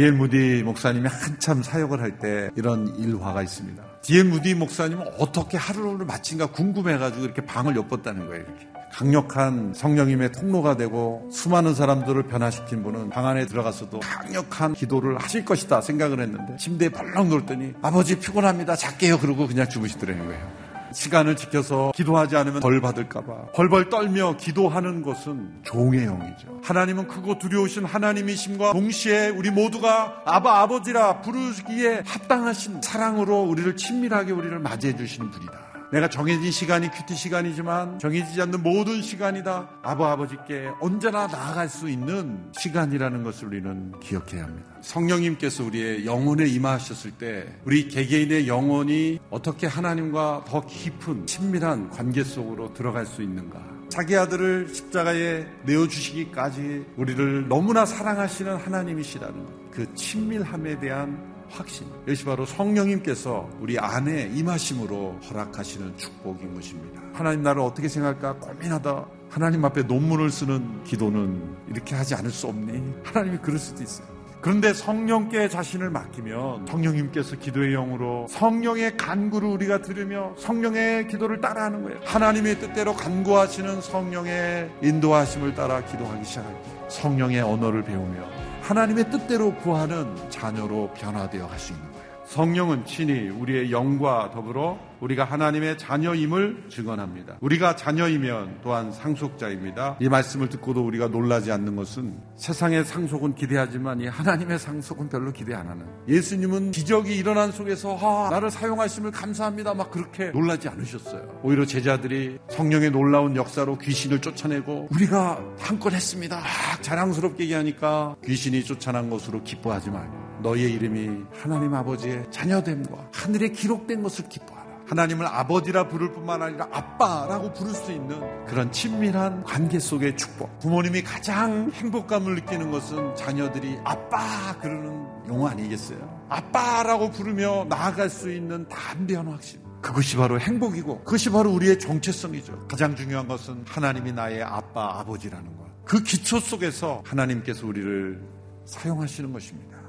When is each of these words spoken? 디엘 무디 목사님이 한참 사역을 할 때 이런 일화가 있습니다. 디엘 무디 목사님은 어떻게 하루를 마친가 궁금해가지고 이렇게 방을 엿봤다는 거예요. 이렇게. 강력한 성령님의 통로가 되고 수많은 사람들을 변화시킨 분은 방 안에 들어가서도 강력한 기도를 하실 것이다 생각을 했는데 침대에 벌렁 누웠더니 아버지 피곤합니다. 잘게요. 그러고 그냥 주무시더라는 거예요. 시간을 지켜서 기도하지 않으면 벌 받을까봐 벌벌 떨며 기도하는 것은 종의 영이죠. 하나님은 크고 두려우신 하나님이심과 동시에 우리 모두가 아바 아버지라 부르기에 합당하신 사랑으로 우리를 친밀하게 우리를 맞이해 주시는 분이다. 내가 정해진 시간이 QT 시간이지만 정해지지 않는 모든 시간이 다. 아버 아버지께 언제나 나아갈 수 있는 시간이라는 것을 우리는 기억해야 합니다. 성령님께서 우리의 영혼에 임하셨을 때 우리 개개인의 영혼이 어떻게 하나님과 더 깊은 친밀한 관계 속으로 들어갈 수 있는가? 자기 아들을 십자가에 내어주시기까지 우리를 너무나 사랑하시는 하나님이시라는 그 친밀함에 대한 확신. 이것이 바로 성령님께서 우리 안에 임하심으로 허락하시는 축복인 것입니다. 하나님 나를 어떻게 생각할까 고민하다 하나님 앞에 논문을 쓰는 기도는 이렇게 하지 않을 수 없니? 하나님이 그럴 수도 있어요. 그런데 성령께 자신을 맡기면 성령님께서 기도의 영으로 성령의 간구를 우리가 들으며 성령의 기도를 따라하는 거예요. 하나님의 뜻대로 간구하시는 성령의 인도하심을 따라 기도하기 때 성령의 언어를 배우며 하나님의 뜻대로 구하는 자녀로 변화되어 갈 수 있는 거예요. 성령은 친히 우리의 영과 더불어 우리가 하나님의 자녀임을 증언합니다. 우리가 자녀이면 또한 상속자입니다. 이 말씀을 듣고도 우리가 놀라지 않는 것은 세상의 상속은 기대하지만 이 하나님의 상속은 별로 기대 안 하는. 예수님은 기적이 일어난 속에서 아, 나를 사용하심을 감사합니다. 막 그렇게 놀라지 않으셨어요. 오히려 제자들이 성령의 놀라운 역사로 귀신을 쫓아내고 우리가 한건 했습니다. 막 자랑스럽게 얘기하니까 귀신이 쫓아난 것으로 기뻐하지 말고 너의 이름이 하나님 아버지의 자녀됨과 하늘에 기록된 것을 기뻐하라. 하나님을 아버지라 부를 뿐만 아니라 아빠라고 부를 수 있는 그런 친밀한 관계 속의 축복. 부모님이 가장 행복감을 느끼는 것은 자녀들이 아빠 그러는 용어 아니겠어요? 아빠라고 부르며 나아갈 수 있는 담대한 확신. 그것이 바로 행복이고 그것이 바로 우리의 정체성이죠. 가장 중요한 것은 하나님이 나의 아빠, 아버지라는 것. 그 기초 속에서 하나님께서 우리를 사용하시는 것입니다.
디엘 0.00 0.12
무디 0.12 0.62
목사님이 0.64 1.10
한참 1.10 1.62
사역을 1.62 2.00
할 2.00 2.18
때 2.18 2.48
이런 2.56 2.88
일화가 2.96 3.42
있습니다. 3.42 3.82
디엘 4.00 4.24
무디 4.24 4.54
목사님은 4.54 5.06
어떻게 5.18 5.58
하루를 5.58 6.06
마친가 6.06 6.46
궁금해가지고 6.52 7.22
이렇게 7.22 7.44
방을 7.44 7.76
엿봤다는 7.76 8.26
거예요. 8.28 8.42
이렇게. 8.44 8.66
강력한 8.90 9.74
성령님의 9.76 10.32
통로가 10.32 10.78
되고 10.78 11.28
수많은 11.30 11.74
사람들을 11.74 12.22
변화시킨 12.28 12.82
분은 12.82 13.10
방 13.10 13.26
안에 13.26 13.44
들어가서도 13.44 14.00
강력한 14.00 14.72
기도를 14.72 15.18
하실 15.18 15.44
것이다 15.44 15.82
생각을 15.82 16.20
했는데 16.20 16.56
침대에 16.56 16.88
벌렁 16.88 17.28
누웠더니 17.28 17.74
아버지 17.82 18.18
피곤합니다. 18.18 18.76
잘게요. 18.76 19.18
그러고 19.18 19.46
그냥 19.46 19.68
주무시더라는 19.68 20.24
거예요. 20.24 20.59
시간을 20.92 21.36
지켜서 21.36 21.92
기도하지 21.94 22.36
않으면 22.36 22.60
벌 22.60 22.80
받을까봐 22.80 23.52
벌벌 23.54 23.88
떨며 23.90 24.36
기도하는 24.36 25.02
것은 25.02 25.62
종의 25.64 26.06
영이죠. 26.06 26.60
하나님은 26.62 27.08
크고 27.08 27.38
두려우신 27.38 27.84
하나님이심과 27.84 28.72
동시에 28.72 29.28
우리 29.28 29.50
모두가 29.50 30.22
아바 30.24 30.60
아버지라 30.62 31.20
부르기에 31.20 32.02
합당하신 32.06 32.82
사랑으로 32.82 33.42
우리를 33.42 33.76
친밀하게 33.76 34.32
우리를 34.32 34.58
맞이해 34.58 34.96
주시는 34.96 35.30
분이다. 35.30 35.69
내가 35.92 36.08
정해진 36.08 36.52
시간이 36.52 36.88
QT 36.90 37.16
시간이지만 37.16 37.98
정해지지 37.98 38.40
않는 38.42 38.62
모든 38.62 39.02
시간이 39.02 39.42
다. 39.42 39.68
아버 39.82 40.06
아버지께 40.06 40.68
언제나 40.80 41.26
나아갈 41.26 41.68
수 41.68 41.88
있는 41.88 42.52
시간이라는 42.56 43.24
것을 43.24 43.48
우리는 43.48 43.92
기억해야 43.98 44.44
합니다. 44.44 44.68
성령님께서 44.82 45.64
우리의 45.64 46.06
영혼에 46.06 46.46
임하셨을 46.46 47.12
때 47.12 47.46
우리 47.64 47.88
개개인의 47.88 48.46
영혼이 48.46 49.18
어떻게 49.30 49.66
하나님과 49.66 50.44
더 50.46 50.64
깊은 50.64 51.26
친밀한 51.26 51.90
관계 51.90 52.22
속으로 52.22 52.72
들어갈 52.72 53.04
수 53.04 53.22
있는가? 53.22 53.60
자기 53.88 54.16
아들을 54.16 54.68
십자가에 54.72 55.44
내어주시기까지 55.64 56.86
우리를 56.96 57.48
너무나 57.48 57.84
사랑하시는 57.84 58.56
하나님이시라는 58.56 59.70
그 59.72 59.92
친밀함에 59.94 60.78
대한 60.78 61.39
확신. 61.50 61.86
이것이 62.06 62.24
바로 62.24 62.46
성령님께서 62.46 63.48
우리 63.60 63.78
안에 63.78 64.30
임하심으로 64.34 65.20
허락하시는 65.28 65.96
축복인 65.96 66.54
것입니다. 66.54 67.00
하나님 67.12 67.42
나를 67.42 67.60
어떻게 67.62 67.88
생각할까 67.88 68.38
고민하다 68.38 69.06
하나님 69.28 69.64
앞에 69.64 69.82
논문을 69.82 70.30
쓰는 70.30 70.82
기도는 70.84 71.56
이렇게 71.68 71.94
하지 71.94 72.14
않을 72.14 72.30
수 72.30 72.46
없니? 72.48 72.94
하나님이 73.04 73.38
그럴 73.38 73.58
수도 73.58 73.82
있어요. 73.82 74.19
그런데 74.40 74.72
성령께 74.72 75.48
자신을 75.48 75.90
맡기면 75.90 76.66
성령님께서 76.66 77.36
기도의 77.36 77.72
영으로 77.72 78.26
성령의 78.30 78.96
간구를 78.96 79.46
우리가 79.48 79.82
들으며 79.82 80.34
성령의 80.38 81.08
기도를 81.08 81.40
따라하는 81.40 81.82
거예요. 81.82 82.00
하나님의 82.04 82.58
뜻대로 82.58 82.94
간구하시는 82.94 83.82
성령의 83.82 84.70
인도하심을 84.82 85.54
따라 85.54 85.84
기도하기 85.84 86.22
때 86.22 86.40
성령의 86.88 87.40
언어를 87.42 87.82
배우며 87.82 88.24
하나님의 88.62 89.10
뜻대로 89.10 89.54
구하는 89.56 90.06
자녀로 90.30 90.90
변화되어 90.94 91.46
갈 91.46 91.58
수 91.58 91.72
있는 91.72 91.84
거예요. 91.92 92.09
성령은 92.30 92.84
친히 92.84 93.28
우리의 93.28 93.72
영과 93.72 94.30
더불어 94.30 94.78
우리가 95.00 95.24
하나님의 95.24 95.78
자녀임을 95.78 96.66
증언합니다. 96.68 97.38
우리가 97.40 97.74
자녀이면 97.74 98.60
또한 98.62 98.92
상속자입니다. 98.92 99.96
이 100.00 100.08
말씀을 100.08 100.48
듣고도 100.48 100.86
우리가 100.86 101.08
놀라지 101.08 101.50
않는 101.50 101.74
것은 101.74 102.16
세상의 102.36 102.84
상속은 102.84 103.34
기대하지만 103.34 104.00
이 104.00 104.06
하나님의 104.06 104.60
상속은 104.60 105.08
별로 105.08 105.32
기대 105.32 105.54
안 105.54 105.66
하는. 105.66 105.84
예수님은 106.06 106.70
기적이 106.70 107.16
일어난 107.16 107.50
속에서 107.50 107.98
아, 107.98 108.30
나를 108.30 108.48
사용하심을 108.48 109.10
감사합니다. 109.10 109.74
막 109.74 109.90
그렇게 109.90 110.30
놀라지 110.30 110.68
않으셨어요. 110.68 111.40
오히려 111.42 111.66
제자들이 111.66 112.38
성령의 112.48 112.92
놀라운 112.92 113.34
역사로 113.34 113.78
귀신을 113.78 114.20
쫓아내고 114.20 114.86
우리가 114.94 115.42
한건 115.58 115.94
했습니다. 115.94 116.36
막 116.36 116.82
자랑스럽게 116.82 117.42
얘기하니까 117.44 118.14
귀신이 118.24 118.62
쫓아난 118.62 119.10
것으로 119.10 119.42
기뻐하지 119.42 119.90
말고 119.90 120.29
너의 120.42 120.72
이름이 120.72 121.24
하나님 121.32 121.74
아버지의 121.74 122.26
자녀됨과 122.30 123.08
하늘에 123.12 123.48
기록된 123.48 124.02
것을 124.02 124.28
기뻐하라. 124.28 124.60
하나님을 124.86 125.24
아버지라 125.24 125.86
부를 125.86 126.10
뿐만 126.12 126.42
아니라 126.42 126.66
아빠라고 126.72 127.52
부를 127.52 127.72
수 127.72 127.92
있는 127.92 128.20
그런 128.46 128.72
친밀한 128.72 129.44
관계 129.44 129.78
속의 129.78 130.16
축복. 130.16 130.58
부모님이 130.58 131.02
가장 131.02 131.70
행복감을 131.72 132.34
느끼는 132.34 132.72
것은 132.72 133.14
자녀들이 133.14 133.78
아빠 133.84 134.58
그러는 134.60 135.06
용어 135.28 135.48
아니겠어요? 135.48 136.26
아빠라고 136.28 137.10
부르며 137.10 137.66
나아갈 137.68 138.10
수 138.10 138.32
있는 138.32 138.68
담대한 138.68 139.28
확신. 139.28 139.60
그것이 139.80 140.16
바로 140.16 140.40
행복이고 140.40 141.04
그것이 141.04 141.30
바로 141.30 141.52
우리의 141.52 141.78
정체성이죠. 141.78 142.66
가장 142.66 142.96
중요한 142.96 143.28
것은 143.28 143.64
하나님이 143.66 144.12
나의 144.12 144.42
아빠, 144.42 144.98
아버지라는 144.98 145.56
것. 145.56 145.84
그 145.84 146.02
기초 146.02 146.38
속에서 146.38 147.02
하나님께서 147.06 147.66
우리를 147.66 148.20
사용하시는 148.66 149.32
것입니다. 149.32 149.79